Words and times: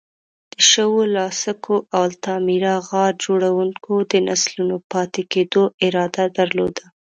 د 0.53 0.55
شووه، 0.69 1.03
لاسکو 1.15 1.75
او 1.95 2.01
التامیرا 2.11 2.75
غار 2.87 3.11
جوړونکو 3.25 3.93
د 4.11 4.13
نسلونو 4.27 4.77
پاتې 4.91 5.21
کېدو 5.33 5.63
اراده 5.85 6.25
درلوده. 6.37 6.83